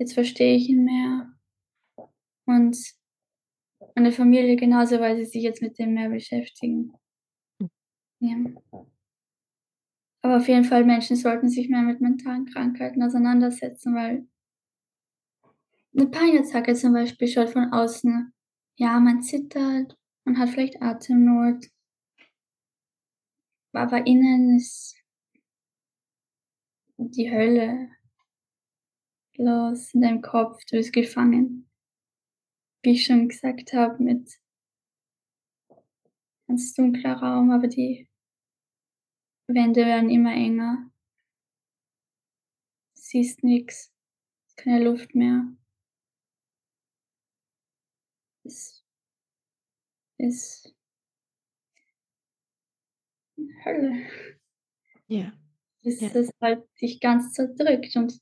[0.01, 1.31] Jetzt verstehe ich ihn mehr.
[2.47, 2.77] Und
[3.97, 6.93] meine Familie genauso, weil sie sich jetzt mit dem mehr beschäftigen.
[8.21, 8.37] Ja.
[10.25, 14.27] Aber auf jeden Fall, Menschen sollten sich mehr mit mentalen Krankheiten auseinandersetzen, weil
[15.95, 18.33] 'Ne Panikattacke zum Beispiel schaut von außen
[18.79, 21.67] ja, man zittert, man hat vielleicht Atemnot.
[23.75, 24.97] Aber innen ist
[26.99, 27.91] die Hölle
[29.37, 31.69] los in deinem Kopf, du bist gefangen.
[32.83, 34.39] Wie ich schon gesagt habe, mit
[36.47, 38.09] ganz dunkler Raum, aber die
[39.49, 40.91] Wände werden immer enger.
[42.95, 43.93] Siehst nix,
[44.57, 45.57] keine Luft mehr.
[48.45, 48.85] Es
[50.19, 50.75] ist
[53.65, 54.07] Hölle.
[55.09, 55.33] Ja.
[55.87, 56.09] Bis Ja.
[56.17, 58.21] es halt dich ganz zerdrückt und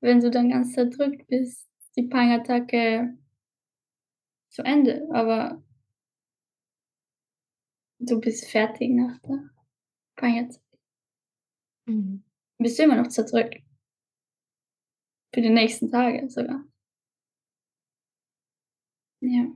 [0.00, 3.16] wenn du dann ganz zerdrückt bist, ist die Panikattacke
[4.52, 5.62] zu Ende, aber
[8.00, 9.48] du bist fertig nach der
[10.16, 10.60] Panikattacke.
[11.86, 12.22] Mhm.
[12.58, 13.62] Bist du immer noch zerdrückt.
[15.34, 16.62] Für die nächsten Tage sogar.
[19.22, 19.50] Ja.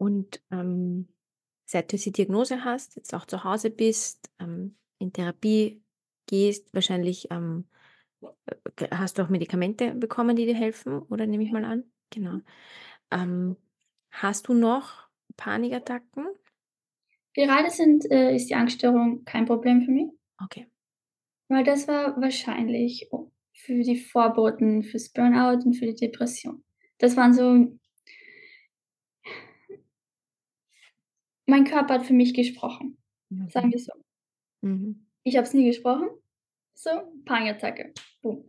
[0.00, 1.08] Und, ähm,
[1.72, 5.82] seit du diese Diagnose hast, jetzt auch zu Hause bist, ähm, in Therapie
[6.26, 7.64] gehst, wahrscheinlich, ähm,
[8.46, 11.84] äh, g hast du auch Medikamente bekommen, die dir helfen, oder nehme ich mal an?
[12.10, 12.40] Genau.
[13.10, 13.56] Ähm,
[14.10, 15.08] hast du noch
[15.38, 16.26] Panikattacken?
[17.34, 20.10] Gerade sind äh, ist die Angststörung kein Problem für mich.
[20.44, 20.66] Okay.
[21.48, 26.64] Weil das war wahrscheinlich o für die Vorboten fürs Burnout und für die Depression.
[26.98, 27.78] Das waren so
[31.52, 32.96] mein Körper hat für mich gesprochen,
[33.48, 33.72] sagen Mhm.
[33.72, 33.92] wir so.
[34.62, 35.06] Mhm.
[35.24, 36.08] Ich habe es nie gesprochen.
[36.74, 36.90] So,
[37.26, 38.46] Panikattacke, Boom.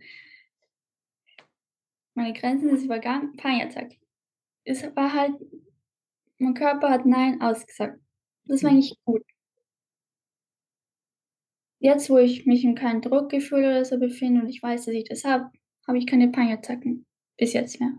[2.16, 3.98] Meine Grenzen ist übergangen, Panikattacke.
[4.64, 5.34] Es war halt
[6.40, 8.00] mein Körper hat „Nein“ ausgesagt.
[8.46, 9.24] Das war eigentlich gut.
[11.80, 15.04] Jetzt, wo ich mich in keinem Druckgefühl oder so befinde und ich weiß, dass ich
[15.04, 15.52] das habe,
[15.86, 17.06] habe ich keine Panikattacken
[17.38, 17.94] bis jetzt mehr.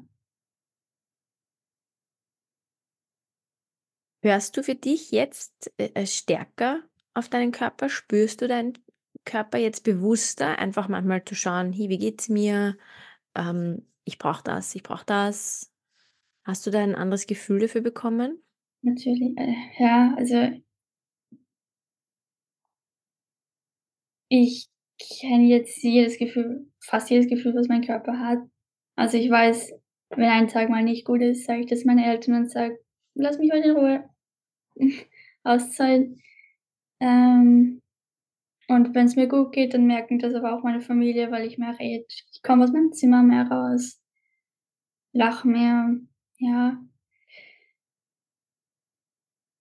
[4.25, 6.83] Hörst du für dich jetzt, äh, stärker
[7.13, 7.91] auf deinen Körper?
[7.91, 8.73] Spürst du deinen
[9.27, 12.79] Körper jetzt bewusster, einfach manchmal zu schauen: „Hey, wie geht's mir?
[13.35, 15.73] Ähm, ich brauche das, ich brauche das.“
[16.45, 18.43] Hast du da ein anderes Gefühl dafür bekommen?
[18.83, 20.37] Natürlich, äh, ja, also
[24.29, 24.69] ich
[25.21, 28.39] kenne jetzt jedes Gefühl fast jedes Gefühl, was mein Körper hat.
[28.97, 29.73] Also, ich weiß,
[30.11, 32.79] wenn ein Tag mal nicht gut ist, sage ich das meinen Eltern und sage:
[33.15, 34.05] „Lass mich heute in Ruhe.
[35.45, 36.11] Auszeit.“
[37.01, 37.83] Ähm,
[38.69, 41.79] und wenn's mir gut geht, dann merken das aber auch meine Familie, weil ich mehr
[41.79, 42.07] rede.
[42.33, 43.95] Ich komme aus meinem Zimmer mehr raus.
[45.15, 45.97] Lache mehr,
[46.39, 46.85] ja.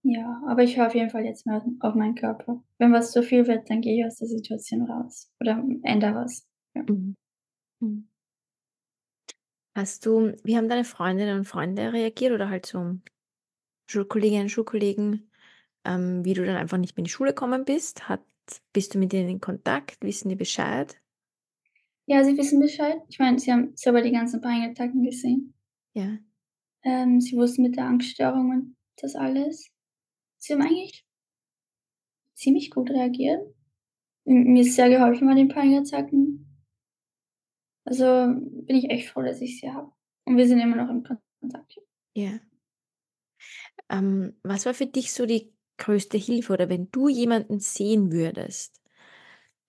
[0.05, 2.61] Ja, aber ich höre auf jeden Fall jetzt mehr auf meinen Körper.
[2.77, 6.45] Wenn was zu viel wird, dann gehe ich aus der Situation raus oder ändere was,
[6.75, 6.83] ja.
[6.83, 7.15] Mhm.
[7.81, 8.09] Mhm.
[9.75, 12.97] Hast du wie haben deine Freundinnen und Freunde reagiert oder halt so
[13.87, 15.29] Schulkolleginnen, Schulkollegen,
[15.85, 18.09] ähm, wie du dann einfach nicht mehr in die Schule gekommen bist?
[18.09, 18.21] Hat
[18.73, 20.01] bist du mit denen in Kontakt?
[20.01, 20.99] Wissen die Bescheid?
[22.05, 22.97] Ja, sie wissen Bescheid.
[23.07, 25.53] Ich meine, sie haben selber die ganzen Panikattacken gesehen.
[25.93, 26.17] Ja.
[26.83, 29.71] Ähm, sie wussten mit der Angststörung und das alles.
[30.37, 31.05] Sie haben eigentlich
[32.33, 33.41] ziemlich gut reagiert.
[34.25, 36.63] Mir ist sehr geholfen bei den Panikattacken.
[37.85, 39.91] Also, bin ich echt froh, dass ich sie habe.
[40.25, 41.79] Und wir sind immer noch im Kontakt.
[42.13, 42.39] Ja.
[43.89, 48.81] Ähm, was war für dich so die größte Hilfe oder wenn du jemanden sehen würdest,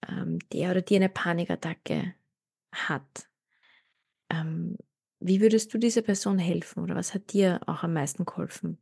[0.08, 2.14] ähm, der oder die eine Panikattacke
[2.72, 3.28] hat,
[4.30, 4.76] ähm,
[5.20, 8.78] wie würdest du dieser Person helfen oder was hat dir auch am meisten geholfen?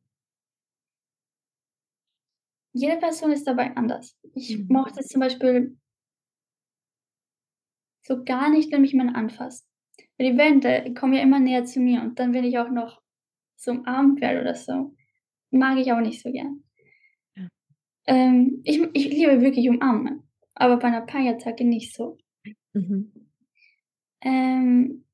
[2.75, 4.17] Jede Person ist dabei anders.
[4.35, 4.69] Ich Mhm.
[4.69, 5.77] mochte es zum Beispiel
[8.03, 9.67] so gar nicht, wenn mich jemand anfasst.
[10.19, 13.02] Die Wände kommen ja immer näher zu mir und dann, wenn ich auch noch
[13.63, 14.95] so umarmt werde oder so,
[15.53, 16.65] mag ich auch nicht so gern.
[17.37, 17.49] Ja.
[18.07, 20.25] Ähm, ich ich liebe wirklich umarmen,
[20.57, 22.19] aber bei 'ner Panikattacke nicht so.
[22.75, 23.13] Mhm.
[24.23, 25.05] Ähm,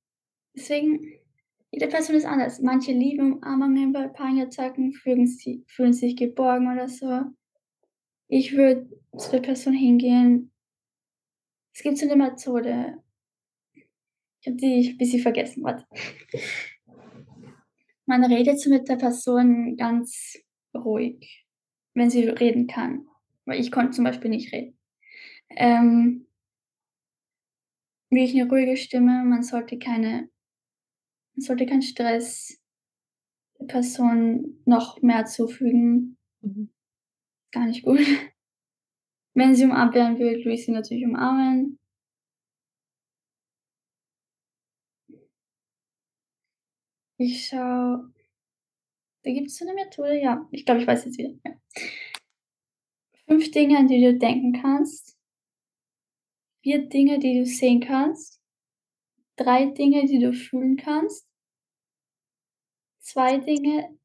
[0.56, 1.00] deswegen
[1.72, 2.60] jede Person ist anders.
[2.62, 5.28] Manche lieben Umarmungen bei Panikattacken, fühlen
[5.68, 7.22] fühlen sich geborgen oder so.
[8.28, 10.50] Ich würde zu der Person hingehen
[11.76, 12.98] es gibt so 'ne Methode
[14.42, 15.84] ich habe die ein bisschen vergessen, warte.
[18.08, 20.38] Man redet so mit der Person ganz
[20.74, 21.44] ruhig,
[21.92, 23.06] wenn sie reden kann,
[23.44, 24.78] weil ich konnte zum Beispiel nicht reden.
[25.50, 26.26] Ähm
[28.12, 30.28] wirklich 'ne ruhige Stimme, man sollte keine
[31.36, 32.58] man sollte keinen Stress
[33.60, 36.16] der Person noch mehr zufügen.
[36.42, 36.70] Mhm.
[37.52, 38.00] Gar nicht gut.
[39.36, 41.78] Wenn sie umarmt werden will, würde ich sie natürlich umarmen.
[47.20, 48.14] Ich schaue.
[49.24, 50.48] Da gibt es so eine Methode, ja.
[50.52, 51.34] Ich glaube, ich weiß jetzt wieder.
[51.44, 51.60] Ja.
[53.26, 55.18] Fünf Dinge, an die du denken kannst.
[56.62, 58.40] Vier Dinge, die du sehen kannst.
[59.34, 61.28] Drei Dinge, die du fühlen kannst.
[63.00, 63.98] Zwei Dinge,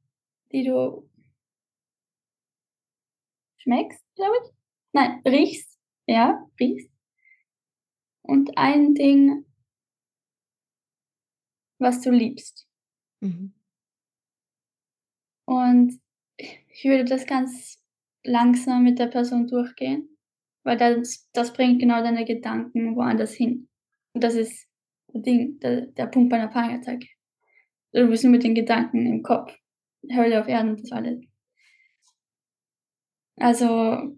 [0.52, 1.08] die du
[3.58, 4.52] schmeckst, glaube ich.
[4.92, 5.80] Nein, riechst.
[6.08, 6.92] Ja, riechst.
[8.24, 9.46] Und ein Ding,
[11.78, 12.68] was du liebst.
[13.24, 13.54] Mhm.
[15.46, 16.00] Und
[16.38, 17.82] ich würde das ganz
[18.24, 20.10] langsam mit der Person durchgehen,
[20.64, 23.70] weil das, das bringt genau deine Gedanken woanders hin.
[24.14, 24.68] Und das ist
[25.08, 27.08] das Ding, der, der Punkt bei einer Panikattacke.
[27.94, 29.56] Du bist nur mit den Gedanken im Kopf.
[30.12, 31.24] Hölle auf Erden und das alles.
[33.38, 34.16] Also,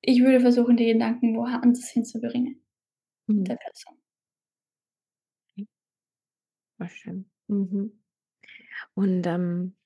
[0.00, 2.62] ich würde versuchen, die Gedanken woanders hinzubringen.
[3.26, 3.44] Mhm.
[3.44, 3.99] Der Person.
[6.80, 7.30] War schön.
[7.48, 7.92] Mhm.
[8.94, 9.76] Und ähm,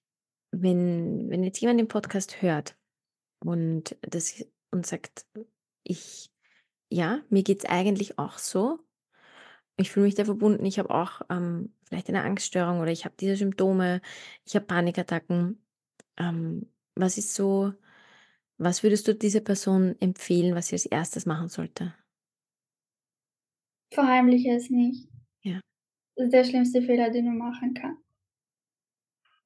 [0.52, 2.76] wenn, wenn jetzt jemand den Podcast hört
[3.40, 5.26] und das und sagt,
[5.82, 6.30] ich,
[6.88, 8.78] ja, mir geht es eigentlich auch so.
[9.76, 10.64] Ich fühle mich da verbunden.
[10.64, 14.00] Ich habe auch ähm, vielleicht eine Angststörung oder ich habe diese Symptome,
[14.44, 15.60] ich habe Panikattacken.
[16.16, 17.72] Ähm, was ist so,
[18.56, 21.92] was würdest du dieser Person empfehlen, was sie als erstes machen sollte?
[23.92, 25.08] Verheimliche es nicht.
[26.16, 26.24] Ja.
[26.24, 28.02] Das ist der schlimmste Fehler, den du machen kannst.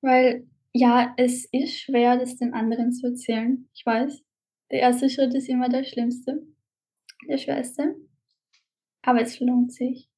[0.00, 3.68] Weil, ja, es ist schwer, das den anderen zu erzählen.
[3.74, 4.22] Ich weiß.
[4.70, 6.46] Der erste Schritt ist immer der schlimmste,
[7.26, 7.96] der schwerste.
[9.02, 10.10] Aber es lohnt sich.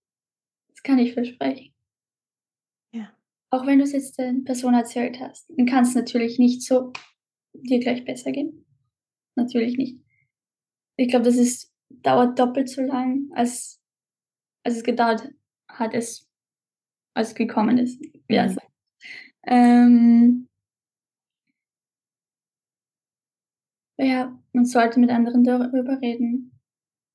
[0.69, 1.73] Das kann ich versprechen.
[2.93, 3.13] Ja.
[3.51, 6.93] Auch wenn du es jetzt der Person erzählt hast, dann kann es natürlich nicht so
[7.53, 8.67] dir gleich besser gehen.
[9.37, 10.01] Natürlich nicht.
[10.97, 13.81] Ich glaube, das ist, dauert doppelt so lang, als,
[14.65, 15.29] als es gedauert
[15.69, 16.30] hat, es,
[17.15, 18.01] als es gekommen ist.
[18.29, 18.53] Ja, Mhm.
[18.53, 18.61] so.
[19.47, 20.49] Ähm,
[23.99, 26.53] ja, man sollte mit anderen darüber reden,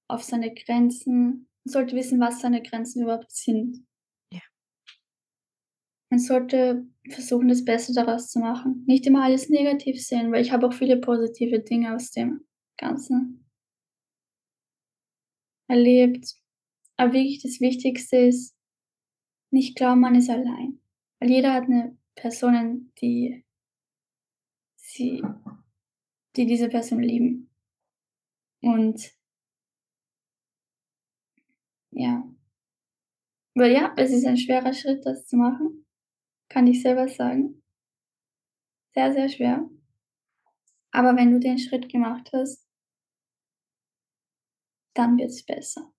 [0.09, 1.47] auf seine Grenzen.
[1.65, 3.85] Man sollte wissen, was seine Grenzen überhaupt sind.
[4.31, 4.41] Ja.
[6.09, 8.83] Man sollte versuchen, das Beste daraus zu machen.
[8.87, 12.41] Nicht immer alles negativ sehen, weil ich habe auch viele positive Dinge aus dem
[12.77, 13.45] Ganzen
[15.67, 16.33] erlebt.
[16.97, 18.54] Aber wirklich das Wichtigste ist,
[19.55, 20.79] nicht glauben, man ist allein.
[21.19, 23.43] Weil jeder hat eine Person, die
[24.75, 25.23] sie,
[26.35, 27.49] die diese Person lieben.
[28.61, 29.11] Und
[31.91, 32.23] ja.
[33.55, 35.85] Weil ja, es ist ein schwerer Schritt, das zu machen.
[36.49, 37.63] Kann ich selber sagen.
[38.93, 39.69] Sehr, sehr schwer.
[40.91, 42.65] Aber wenn du den Schritt gemacht hast,
[44.93, 45.93] dann wird es besser.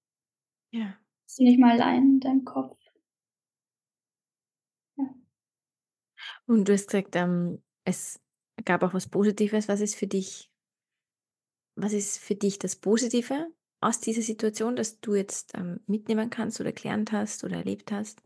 [0.70, 0.98] Ja.
[1.24, 2.78] Bist du nicht mal allein in deinem Kopf.
[4.96, 5.14] Ja.
[6.46, 8.20] Und du hast gesagt, ähm, es
[8.64, 9.68] gab auch was Positives.
[9.68, 10.50] Was ist für dich,
[11.76, 13.48] was ist für dich das Positive
[13.80, 18.22] aus dieser Situation, das du jetzt ähm, mitnehmen kannst oder gelernt hast oder erlebt hast?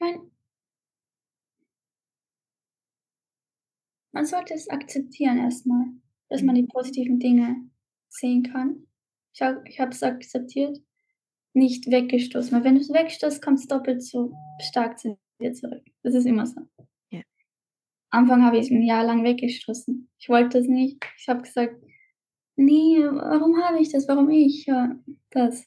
[0.00, 0.30] Meine,
[4.12, 5.86] man sollte es akzeptieren erstmal,
[6.28, 7.70] dass man die positiven Dinge
[8.08, 8.86] sehen kann.
[9.34, 10.80] Ich habe ich habe es akzeptiert,
[11.52, 12.52] nicht weggestoßen.
[12.52, 15.84] Weil wenn du es wegstoßt, kommt es doppelt so stark zu dir zurück.
[16.02, 16.60] Das ist immer so.
[18.14, 20.08] Anfang habe ich es ein Jahr lang weggestoßen.
[20.18, 21.04] Ich wollte das nicht.
[21.18, 21.76] Ich habe gesagt,
[22.56, 24.08] nee, warum habe ich das?
[24.08, 24.66] Warum ich?
[24.66, 24.96] Ja,
[25.30, 25.66] das.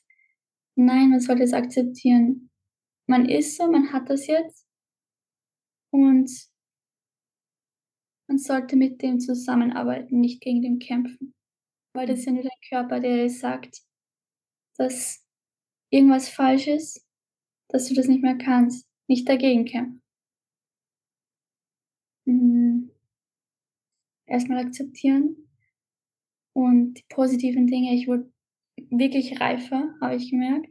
[0.75, 2.49] Nein, man sollte es akzeptieren.
[3.07, 4.65] Man ist so, man hat das jetzt.
[5.91, 6.29] Und
[8.27, 11.33] man sollte mit dem zusammenarbeiten, nicht gegen den kämpfen.
[11.93, 13.81] Weil das ist ja nur dein Körper, der sagt,
[14.77, 15.25] dass
[15.89, 17.05] irgendwas falsch ist,
[17.69, 18.88] dass du das nicht mehr kannst.
[19.07, 20.01] Nicht dagegen kämpfen.
[22.27, 22.89] Mhm.
[24.27, 25.47] Erstmal akzeptieren.
[26.53, 28.32] Und die positiven Dinge, ich wurde
[28.89, 30.69] wirklich reifer, habe ich gemerkt.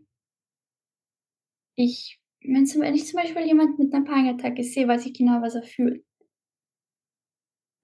[1.77, 5.41] Ich, wenn, zum, wenn ich zum Beispiel jemanden mit einer Panikattacke sehe, weiß ich genau,
[5.43, 6.05] was er fühlt.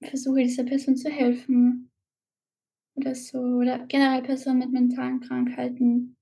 [0.03, 1.91] Versuche dieser Person zu helfen.
[2.95, 3.39] Oder so.
[3.39, 6.17] Oder generell Personen mit mentalen Krankheiten.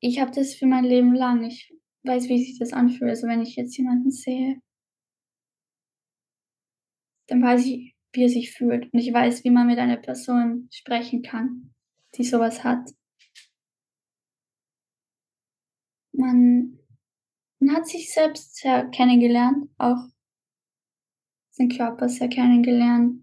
[0.00, 1.44] Ich habe das für mein Leben lang.
[1.44, 1.72] Ich
[2.04, 3.10] weiß, wie sich das anfühlt.
[3.10, 4.60] Also wenn ich jetzt jemanden sehe,
[7.32, 8.92] dann weiß ich, wie er sich fühlt.
[8.92, 11.72] Und ich weiß, wie man mit einer Person sprechen kann,
[12.14, 12.90] die sowas hat.
[16.12, 16.78] Man,
[17.58, 19.96] man hat sich selbst sehr kennengelernt, auch
[21.52, 23.22] seinen Körper sehr kennengelernt.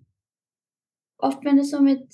[1.20, 2.08] Oft, wenn du so mit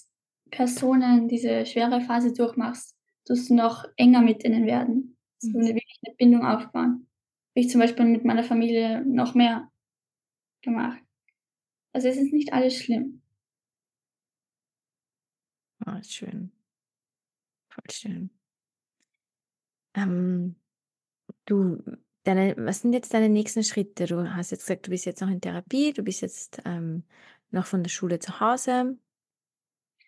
[0.51, 2.93] Personen diese schwere Phase durchmachst,
[3.25, 5.17] tust du noch enger mit denen werden.
[5.37, 5.63] so Mhm.
[5.65, 7.07] eine wirklich eine Bindung aufbauen.
[7.51, 9.71] Habe ich zum Beispiel mit meiner Familie noch mehr
[10.61, 11.04] gemacht.
[11.95, 13.21] Also, es ist nicht alles schlimm.
[15.85, 16.51] Ah, schön.
[17.71, 18.29] Voll schön.
[19.95, 20.55] Ähm,
[21.45, 21.83] du,
[22.23, 24.05] deine, was sind jetzt deine nächsten Schritte?
[24.07, 27.03] Du hast jetzt gesagt, du bist jetzt noch in Therapie, du bist jetzt ähm,
[27.51, 28.97] noch von der Schule zu Hause.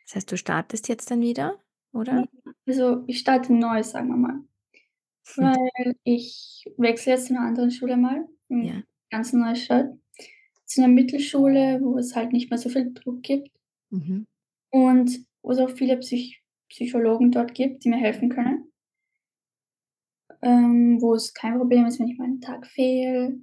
[0.08, 1.60] Das heißt, du startest jetzt dann wieder,
[1.92, 2.30] oder?
[2.66, 4.40] Also, ich starte neu, sagen wir mal.
[5.36, 8.84] Weil ich wechsle jetzt zu 'ner anderen Schule mal, hm, Ja.
[9.12, 9.88] ganz neue Stadt,
[10.68, 13.50] zu 'ner Mittelschule, wo es halt nicht mehr so viel Druck gibt
[13.92, 14.26] Mhm.
[14.74, 18.70] und wo es auch viele Psych Psychologen dort gibt, die mir helfen können.
[20.42, 23.40] Ähm, wo es kein Problem ist, wenn ich mal 'n Tag fehle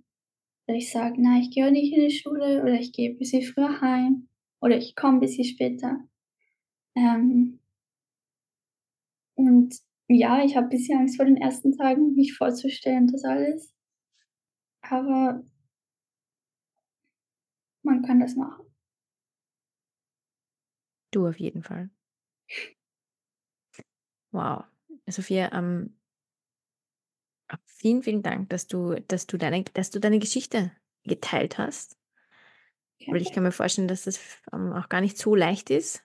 [0.69, 3.81] oder ich sage: „Nein, ich gehe nicht in die Schule“ oder ich gehe bisschen früher
[3.83, 4.29] heim
[4.61, 6.01] oder ich komme bisschen später.
[6.97, 7.61] Ähm
[9.39, 9.77] und
[10.09, 13.71] ja, ich habe bisschen Angst vor den ersten Tagen, mich vorzustellen, das alles.
[14.83, 15.43] Aber
[17.85, 18.65] man kann das machen.
[21.13, 21.91] Du auf jeden Fall.
[24.33, 24.65] Wow.
[25.07, 25.97] Sophia, ähm
[27.67, 30.73] vielen, vielen Dank, dass du dass du deine dass du deine Geschichte
[31.05, 31.97] geteilt hast.
[33.07, 34.19] Weil ich kann mir vorstellen, dass das
[34.53, 36.03] ähm, auch gar nicht so leicht ist,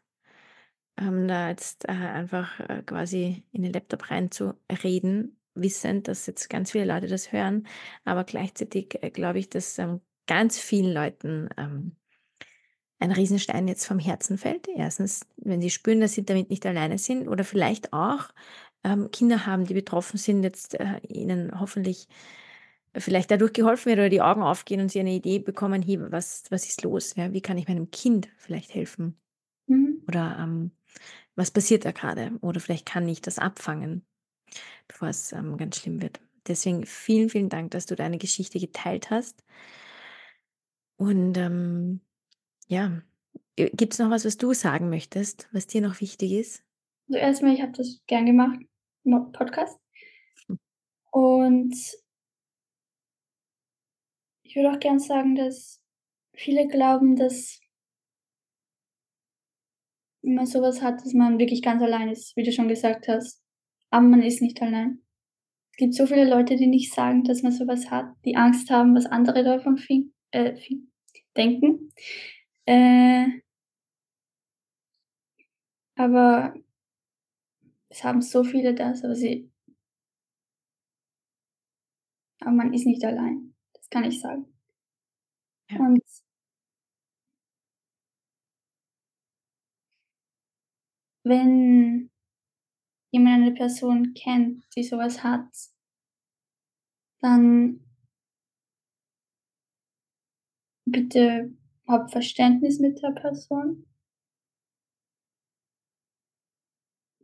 [0.97, 6.71] ähm, da jetzt äh, einfach äh, quasi in den Laptop reinzureden, wissend, dass jetzt ganz
[6.71, 7.67] viele Leute das hören.
[8.03, 11.95] Aber gleichzeitig äh, glaube ich, dass ähm, ganz vielen Leuten ähm,
[12.99, 14.67] ein Riesenstein jetzt vom Herzen fällt.
[14.67, 18.29] Erstens, wenn sie spüren, dass sie damit nicht alleine sind oder vielleicht auch
[18.83, 22.07] ähm, Kinder haben, die betroffen sind, jetzt äh, ihnen hoffentlich
[22.95, 26.43] vielleicht dadurch geholfen wird oder die Augen aufgehen und sie eine Idee bekommen, hey, was,
[26.51, 27.15] was ist los?
[27.15, 29.19] Ja, wie kann ich meinem Kind vielleicht helfen?
[29.65, 30.03] Mhm.
[30.07, 30.71] Oder ähm,
[31.35, 32.33] was passiert da gerade?
[32.41, 34.05] Oder vielleicht kann ich das abfangen,
[34.87, 36.19] bevor es ähm, ganz schlimm wird.
[36.47, 39.43] Deswegen vielen, vielen Dank, dass du deine Geschichte geteilt hast.
[40.99, 42.01] Und ähm,
[42.67, 43.01] ja,
[43.55, 46.61] gibt es noch was, was du sagen möchtest, was dir noch wichtig ist?
[47.07, 48.59] Also, erst mal, ich habe das gern gemacht,
[49.31, 49.79] Podcast.
[50.47, 50.59] Hm.
[51.11, 51.73] Und
[54.43, 55.81] ich würde auch gern sagen, dass
[56.33, 57.61] viele glauben, dass
[60.21, 63.07] wenn man so was hat, dass man wirklich ganz allein ist, wie du schon gesagt
[63.07, 63.41] hast.
[63.89, 65.01] Aber man ist nicht allein.
[65.71, 68.69] Es gibt so viele Leute, die nicht sagen, dass man so was hat, die Angst
[68.69, 70.55] haben, was andere davon fin äh,
[71.35, 71.91] denken.
[72.65, 73.41] Äh
[75.95, 76.53] aber
[77.89, 79.51] es haben so viele das, aber sie
[82.41, 83.53] aber man ist nicht allein.
[83.73, 84.45] Das kann ich sagen.
[85.69, 85.79] Ja.
[85.79, 86.03] Und
[91.23, 92.09] wenn
[93.11, 95.47] jemand eine Person kennt, die so was hat
[97.21, 97.81] dann
[100.91, 101.51] bitte
[101.87, 103.85] habt Verständnis mit der Person.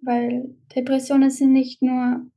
[0.02, 2.30] Weil Depressionen sind nicht nur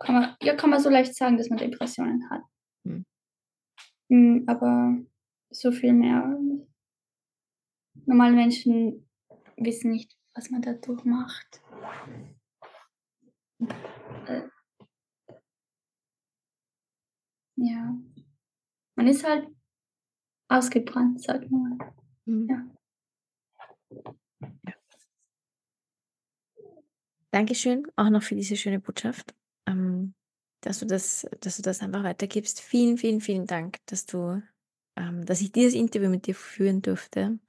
[0.00, 2.42] kann man ja, kann man so leicht sagen, dass man Depressionen hat.
[2.84, 3.04] Mhm.
[4.10, 4.96] Hm, aber
[5.50, 6.38] so viel mehr
[8.06, 9.08] normale Menschen
[9.56, 11.62] wissen nicht, was man da durchmacht.
[14.26, 14.42] Äh
[17.56, 17.94] Ja.
[19.02, 19.48] Man ist halt
[20.46, 21.92] ausgebrannt, wir mal.
[22.24, 22.48] Mhm.
[22.48, 22.64] Ja.
[27.32, 29.34] Dankeschön auch noch für diese schöne Botschaft,
[29.66, 30.14] ähm,
[30.60, 32.60] dass du das dass du das einfach weitergibst.
[32.60, 34.40] Vielen, vielen, vielen Dank, dass du
[34.94, 37.40] ähm, dass ich dieses Interview mit dir führen durfte.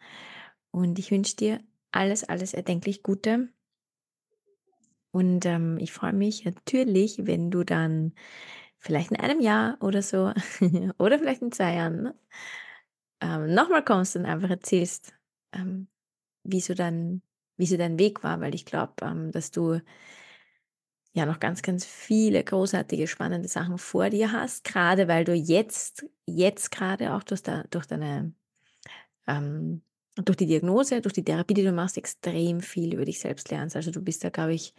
[0.72, 3.50] Und ich wünsche dir alles, alles erdenklich Gute.
[5.12, 8.16] Und, ähm, ich freue mich natürlich, wenn du dann
[8.84, 10.34] vielleicht in einem Jahr oder so.
[11.00, 12.16] Oder vielleicht in 2 Jahren, ne,
[13.22, 15.14] ähm, noch mal kommst und einfach erzählst,
[15.54, 15.88] ähm,
[16.44, 17.22] wie so dein
[17.58, 19.80] wie so dein Weg war, weil ich glaube, ähm, dass du
[21.14, 26.06] ja noch ganz, ganz viele großartige, spannende Sachen vor dir hast, grade weil du jetzt
[26.26, 28.34] jetzt grade auch durch da durch deine
[29.28, 29.84] ähm,
[30.16, 33.76] durch die Diagnose, durch die Therapie, die du machst, extrem viel über dich selbst lernst.
[33.76, 34.74] Also, du bist da, glaube ich,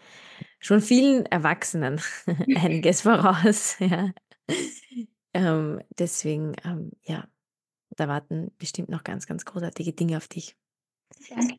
[0.61, 2.01] schon vielen Erwachsenen
[2.57, 4.13] einiges voraus, ja.
[5.33, 7.27] Ähm, deswegen, ähm, ja,
[7.97, 10.57] da warten bestimmt noch ganz, ganz großartige Dinge auf dich.
[11.29, 11.57] Danke.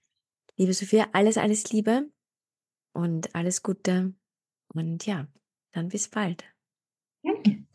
[0.58, 2.10] Liebe Sophia, alles, alles Liebe
[2.94, 4.14] und alles Gute
[4.74, 5.28] und ja,
[5.74, 6.46] dann bis bald.
[7.24, 7.66] Danke.